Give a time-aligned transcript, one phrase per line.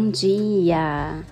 [0.00, 1.24] Bom dia!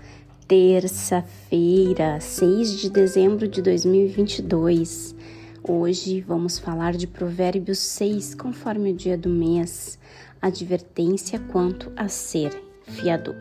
[0.49, 5.15] Terça-feira, 6 de dezembro de 2022.
[5.63, 9.97] Hoje vamos falar de Provérbios 6, conforme o dia do mês.
[10.43, 13.40] Advertência quanto a ser fiador.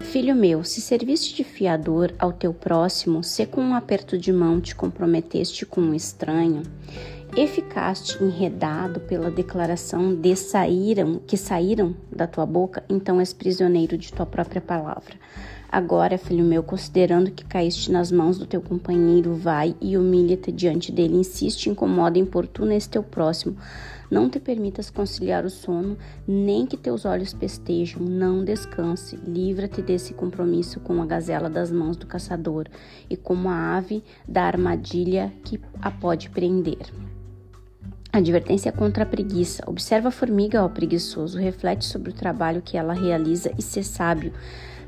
[0.00, 4.60] Filho meu, se serviste de fiador ao teu próximo, se com um aperto de mão
[4.60, 6.64] te comprometeste com um estranho,
[7.48, 14.12] ficaste enredado pela declaração de saíram, que saíram da tua boca, então és prisioneiro de
[14.12, 15.16] tua própria palavra.
[15.68, 20.92] Agora, filho meu, considerando que caíste nas mãos do teu companheiro, vai e humilha-te diante
[20.92, 23.56] dele, insiste, incomoda, importuna esse teu próximo.
[24.08, 30.14] Não te permitas conciliar o sono, nem que teus olhos pestejam, não descanse, livra-te desse
[30.14, 32.68] compromisso com a gazela das mãos do caçador
[33.10, 36.92] e como a ave da armadilha que a pode prender.
[38.14, 39.64] Advertência contra a preguiça.
[39.66, 44.32] Observa a formiga, ó preguiçoso, reflete sobre o trabalho que ela realiza e ser sábio.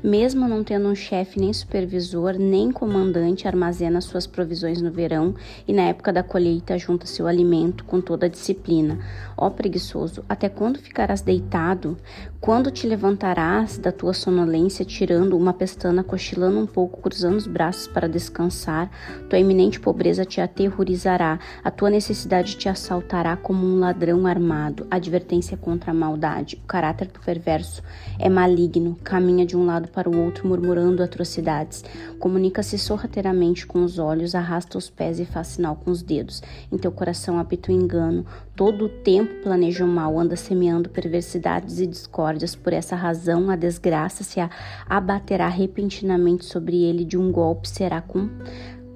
[0.03, 5.33] Mesmo não tendo um chefe, nem supervisor, nem comandante, armazena suas provisões no verão
[5.67, 8.99] e na época da colheita junta seu alimento com toda a disciplina.
[9.35, 11.97] Ó preguiçoso, até quando ficarás deitado?
[12.39, 17.87] Quando te levantarás da tua sonolência, tirando uma pestana, cochilando um pouco, cruzando os braços
[17.87, 18.89] para descansar?
[19.29, 24.85] Tua iminente pobreza te aterrorizará, a tua necessidade te assaltará como um ladrão armado.
[24.89, 26.59] Advertência contra a maldade.
[26.63, 27.81] O caráter do perverso
[28.19, 31.83] é maligno, caminha de um lado para o outro, murmurando atrocidades.
[32.19, 36.41] Comunica-se sorrateiramente com os olhos, arrasta os pés e faz sinal com os dedos.
[36.71, 38.25] Em teu coração habita o engano.
[38.55, 42.55] Todo o tempo planeja o mal, anda semeando perversidades e discórdias.
[42.55, 44.39] Por essa razão, a desgraça se
[44.87, 48.29] abaterá repentinamente sobre ele, de um golpe será com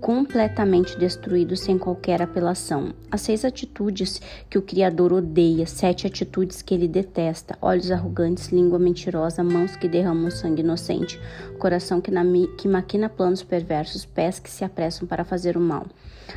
[0.02, 2.92] completamente destruído sem qualquer apelação.
[3.12, 8.80] As seis atitudes que o Criador odeia, sete atitudes que ele detesta: olhos arrogantes, língua
[8.80, 11.22] mentirosa, mãos que derramam sangue inocente,
[11.60, 12.24] coração que, na,
[12.58, 15.86] que maquina planos perversos, pés que se apressam para fazer o mal.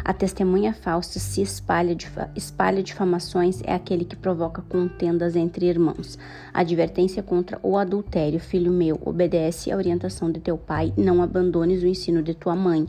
[0.03, 1.97] A testemunha falsa se espalha,
[2.35, 6.19] espalha difamações, é aquele que provoca contendas entre irmãos.
[6.53, 11.87] Advertência contra o adultério, filho meu, obedece à orientação de teu pai, não abandones o
[11.87, 12.87] ensino de tua mãe.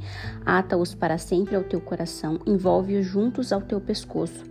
[0.66, 4.44] Ata-os para sempre ao teu coração, envolve-os juntos ao teu pescoço.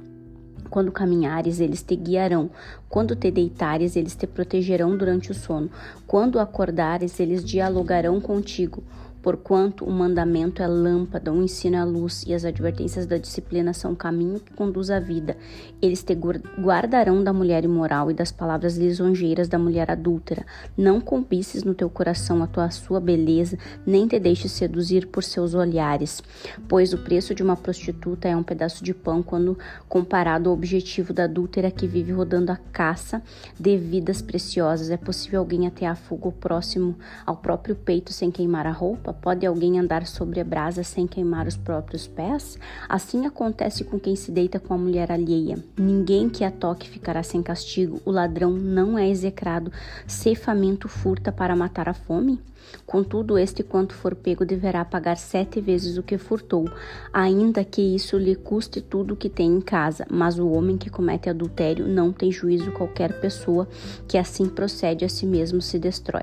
[0.71, 2.51] Quando caminhares, eles te guiarão.
[2.89, 5.69] Quando te deitares, eles te protegerão durante o sono.
[6.07, 8.81] Quando acordares, eles dialogarão contigo.
[9.25, 13.95] Porquanto o mandamento é lâmpada, o ensino é luz e as advertências da disciplina são
[13.95, 15.35] caminho que conduz à vida.
[15.81, 20.45] Eles te guardarão da mulher imoral e das palavras lisonjeiras da mulher adúltera.
[20.77, 25.55] Não cobices no teu coração a tua sua beleza, nem te deixes seduzir por seus
[25.55, 26.23] olhares,
[26.69, 29.59] pois o preço de uma prostituta é um pedaço de pão quando
[29.89, 33.23] comparado ao objetivo da adúltera que vive rodando a caça
[33.59, 34.91] de vidas preciosas.
[34.91, 39.14] É possível alguém até a fuga próximo ao próprio peito sem queimar a roupa?
[39.21, 42.59] Pode alguém andar sobre a brasa sem queimar os próprios pés?
[42.89, 45.59] Assim acontece com quem se deita com a mulher alheia.
[45.79, 48.01] Ninguém que a toque ficará sem castigo.
[48.05, 49.73] O ladrão não é execrado.
[50.07, 52.41] Se faminto furta para matar a fome?
[52.87, 56.69] Contudo, este quanto for pego deverá pagar sete vezes o que furtou,
[57.13, 60.07] ainda que isso lhe custe tudo o que tem em casa.
[60.11, 63.69] Mas o homem que comete adultério não tem juízo qualquer pessoa
[64.09, 66.23] que assim procede a si mesmo se destrói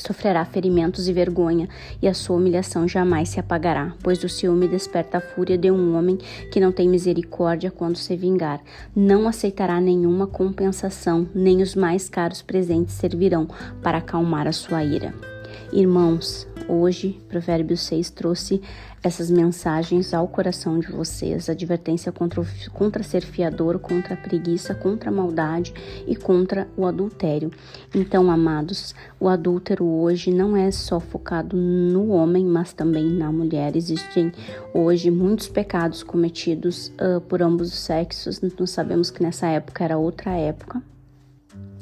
[0.00, 1.68] sofrerá ferimentos e vergonha,
[2.00, 5.96] e a sua humilhação jamais se apagará, pois o ciúme desperta a fúria de um
[5.96, 6.18] homem
[6.52, 8.60] que não tem misericórdia quando se vingar.
[8.94, 13.48] Não aceitará nenhuma compensação, nem os mais caros presentes servirão
[13.82, 15.39] para acalmar a sua ira.
[15.72, 18.60] Irmãos, hoje Provérbios 6 trouxe
[19.04, 25.10] essas mensagens ao coração de vocês, advertência contra, contra ser fiador, contra a preguiça, contra
[25.10, 25.72] a maldade
[26.08, 27.52] e contra o adultério.
[27.94, 33.76] Então, amados, o adúltero hoje não é só focado no homem, mas também na mulher.
[33.76, 34.32] Existem
[34.74, 38.40] hoje muitos pecados cometidos uh, por ambos os sexos.
[38.40, 40.82] Nós sabemos que nessa época era outra época,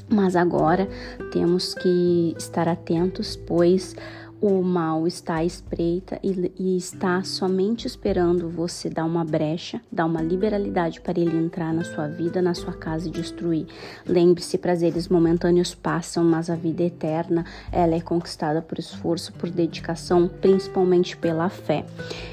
[0.08, 0.88] mas agora
[1.32, 3.94] temos que estar atentos, pois
[4.40, 10.06] o mal está à espreita e, e, está somente esperando você dar uma brecha, dar
[10.06, 13.66] uma liberalidade para ele entrar na sua vida, na sua casa e destruir.
[14.06, 20.28] Lembre-se, prazeres momentâneos passam, mas a vida eterna, ela é conquistada por esforço, por dedicação,
[20.28, 21.84] principalmente pela fé.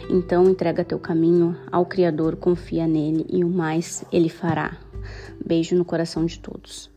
[0.09, 4.77] Então, entrega teu caminho ao Criador, confia nele e o mais ele fará.
[5.43, 6.94] Beijo no coração de todos.